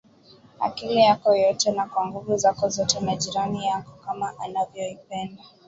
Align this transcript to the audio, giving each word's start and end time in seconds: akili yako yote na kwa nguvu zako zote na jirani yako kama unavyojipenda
akili 0.59 0.99
yako 1.01 1.35
yote 1.35 1.71
na 1.71 1.85
kwa 1.85 2.07
nguvu 2.07 2.37
zako 2.37 2.69
zote 2.69 2.99
na 2.99 3.15
jirani 3.15 3.65
yako 3.65 3.91
kama 4.05 4.33
unavyojipenda 4.49 5.43